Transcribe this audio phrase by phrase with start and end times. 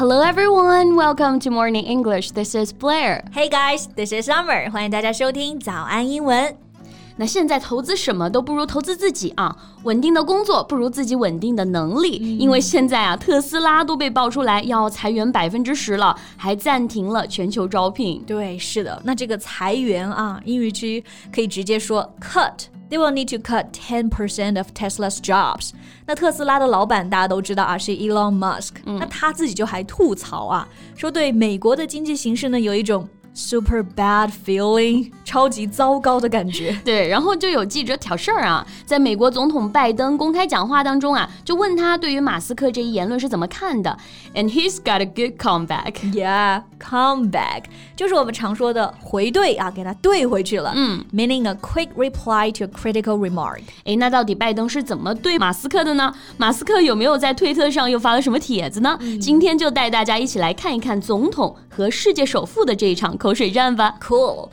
[0.00, 2.32] Hello everyone, welcome to Morning English.
[2.32, 3.24] This is Blair.
[3.32, 4.70] Hey guys, this is Summer.
[4.70, 6.56] 欢迎大家收听早安英文。
[7.21, 9.55] 那现在投资什么都不如投资自己啊！
[9.83, 18.23] 稳定的工作不如自己稳定的能力，因为现在啊，特斯拉都被爆出来要裁员百分之十了，还暂停了全球招聘。
[18.25, 22.53] 对，是的，那这个裁员啊，英语区可以直接说 cut。
[22.89, 25.69] They will need to cut ten percent of Tesla's jobs。
[26.07, 28.71] 那特斯拉的老板大家都知道啊，是 Elon Musk。
[28.83, 36.77] 那他自己就还吐槽啊，说对美国的经济形势呢有一种 super bad feeling，超级糟糕的感觉。
[36.83, 43.97] 对，然后就有记者挑事儿啊，在美国总统拜登公开讲话当中啊，就问他对于马斯克这一言论是怎么看的。
[44.33, 45.93] And he's got a good comeback.
[46.11, 47.63] Yeah, comeback
[47.95, 50.73] 就是我们常说的回怼啊，给他怼回去了。
[50.75, 53.61] 嗯，meaning a quick reply to a critical remark.
[53.85, 56.13] 哎，那到底拜登是怎么对马斯克的呢？
[56.37, 58.97] 马斯克有没有在推特上又发了什么帖子呢？
[59.21, 63.17] 今天就带大家一起来看一看总统和世界首富的这一场。
[63.20, 63.94] 口水战吧。
[64.00, 64.50] Cool.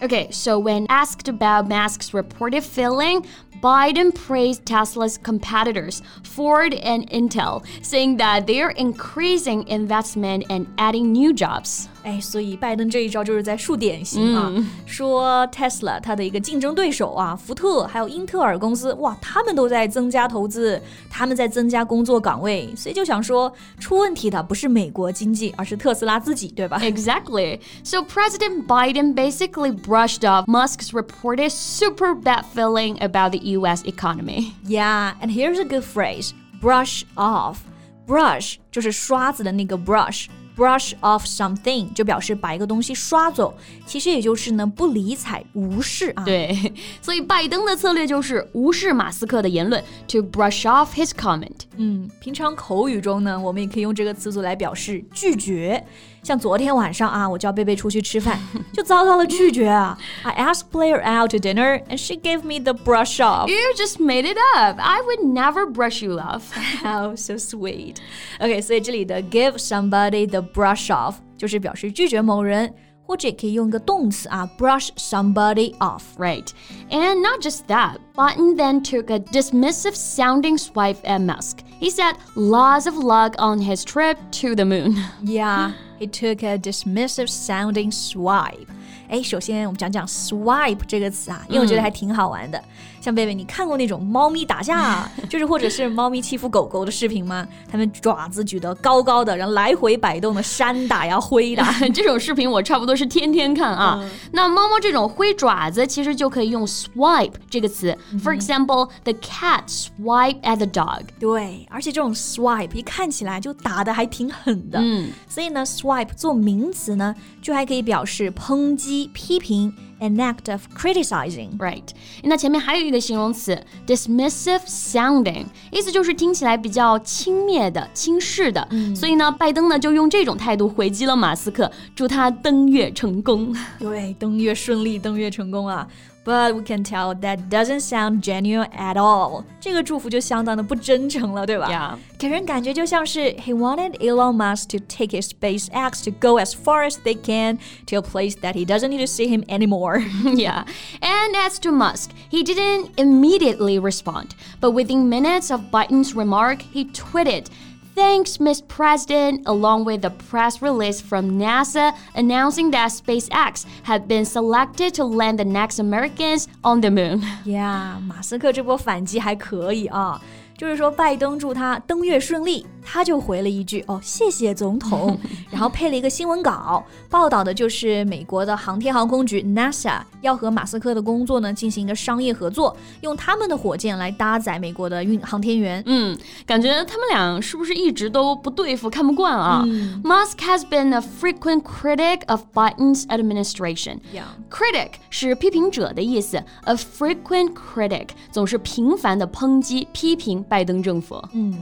[0.00, 3.24] Okay, so when asked about Musk's reported failing,
[3.62, 11.32] Biden praised Tesla's competitors, Ford and Intel, saying that they're increasing investment and adding new
[11.32, 11.88] jobs.
[12.02, 26.78] 哎，所以拜登这一招就是在树典型啊，嗯、说 Tesla 它的一个竞争对手啊，福特还有英特尔公司，哇，他们都在增加投资，他们在增加工作岗位，所以就想说，出问题的不是美国经济，而是特斯拉自己，对吧？
[26.80, 27.58] Exactly.
[27.82, 33.82] So President Biden basically brushed off Musk's reported super bad feeling about the U.S.
[33.84, 34.52] economy.
[34.66, 37.58] Yeah, and here's a good phrase: brush off.
[38.06, 40.26] Brush 就是刷子的那个 brush。
[40.59, 43.53] Brush off something 就表示把一个东西刷走，
[43.85, 46.23] 其实也就是呢不理睬、无视啊。
[46.25, 51.61] 对， 所以拜登的策略就是无视马斯克的言论，to brush off his comment。
[51.77, 55.81] 嗯，平常口语中呢，我们也可以用这个词组来表示拒绝。
[56.23, 58.37] 像昨天晚上啊，我叫贝贝出去吃饭，
[58.73, 59.97] 就遭到了拒绝啊。
[60.23, 63.47] I asked Blair out to dinner and she gave me the brush off.
[63.49, 64.77] You just made it up.
[64.79, 66.51] I would never brush you off.
[66.83, 67.97] How so sweet.
[68.39, 72.73] OK，所以这里的 give somebody the brush off 就是表示拒绝某人。
[73.09, 76.01] 或者也可以用一个动词啊，brush somebody off。
[76.19, 76.45] Right.
[76.91, 81.63] And not just that, Biden then took a dismissive sounding swipe at Musk.
[81.81, 84.95] He said lots of luck on his trip to the moon.
[85.23, 85.71] Yeah.
[85.99, 88.67] he took a dismissive sounding swipe.
[89.09, 92.63] 哎，首先我们讲讲 swipe 这个词啊，因为我觉得还挺好玩的。
[93.01, 97.47] 像贝贝，你看过那种猫咪打架， 就是或者是猫咪欺负狗狗的视频吗？
[97.71, 104.03] 它们爪子举得高高的，然后来回摆动的扇打呀、挥打， 这种视频我差不多是天天看啊。
[104.33, 107.97] 那猫猫这种挥爪子，其实就可以用 swipe 这个词。
[108.21, 111.03] For example, the cat swipe at the dog。
[111.19, 114.77] 对，而且这种 swipe 一看起来就打的还挺狠的。
[114.79, 119.73] 嗯，所以呢，swipe 做名词呢，就还可以表示抨击、批评。
[120.00, 121.56] an act of criticizing.
[121.58, 121.88] Right.
[122.22, 128.66] 那前面还有一个形容词 dismissive sounding，意思就是听起来比较轻蔑的、轻视的。
[128.70, 133.54] 嗯、所以呢，拜登呢就用这种态度回击了马斯克，祝他登月成功。
[133.78, 135.86] 对，登月顺利，登月成功啊！
[136.24, 139.44] but we can tell that doesn't sound genuine at all.
[139.60, 141.68] 这个祝福就相当的不真诚了，对吧？
[141.68, 141.98] Yeah.
[142.18, 147.14] 给人感觉就像是 he wanted Elon Musk to take his SpaceX to go as far as they
[147.14, 149.87] can to a place that he doesn't need to see him anymore.
[150.24, 150.64] yeah.
[151.00, 156.86] And as to Musk, he didn't immediately respond, but within minutes of Biden's remark, he
[156.86, 157.48] tweeted
[157.94, 164.24] Thanks, Miss President, along with a press release from NASA announcing that SpaceX had been
[164.24, 167.22] selected to land the next Americans on the moon.
[167.44, 170.20] Yeah，马斯克这波反击还可以啊。
[170.59, 175.17] 就是说，拜登祝他登月顺利，他就回了一句：“哦，谢谢总统。
[175.49, 185.81] ”然后配了一个新闻稿，报道的就是美国的航天航空局 NASA 要和马斯克的工作呢进行一个商业合作，用他们的火箭来搭载美国的运航天员。
[185.85, 193.99] 嗯，感觉他们俩是不是一直都不对付，看不惯啊、嗯、？Musk has been a frequent critic of Biden's administration.
[194.13, 194.23] Yeah.
[194.51, 200.43] Critic 是批评者的意思，a frequent critic 总是频繁的抨击、批评。
[200.48, 201.22] 拜登政府。
[201.32, 201.52] 嗯，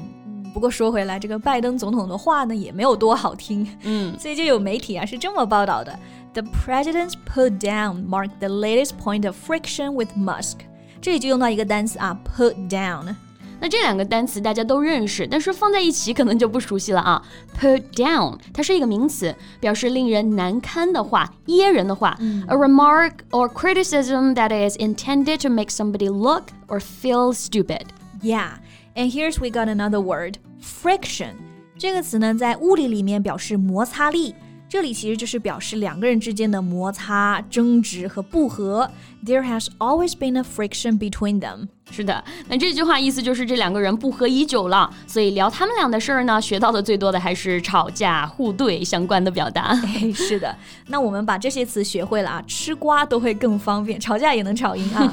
[0.53, 3.67] 不过说回来，这个拜登总统的话呢，也没有多好听。
[3.83, 5.99] 嗯，所以就有媒体啊是这么报道的：
[6.35, 10.59] The president's put down marked the latest point of friction with Musk。
[11.01, 13.15] 这里就用到一个单词啊，put down。
[13.61, 17.23] 那这两个单词大家都认识，但是放在一起可能就不熟悉了啊。
[17.61, 22.17] Put down，它是一个名词，表示令人难堪的话、噎人的话。
[22.19, 27.83] 嗯、A remark or criticism that is intended to make somebody look or feel stupid.
[28.23, 28.53] Yeah.
[28.95, 31.35] And here's we got another word friction.
[31.79, 34.35] 这个词呢，在物理里面表示摩擦力。
[34.69, 38.91] 这里其实就是表示两个人之间的摩擦、争执和不和。
[39.23, 41.69] There has always been a friction between them。
[41.91, 44.91] 是的，那这句话意思就是这两个人不和已久了。
[45.07, 49.79] 所以聊他们俩的事儿呢，学到的最多的还是吵架、互怼相关的表达。
[49.85, 50.57] 哎，是的。
[50.87, 55.13] 那我们把这些词学会了啊，吃瓜都会更方便，吵架也能吵赢啊。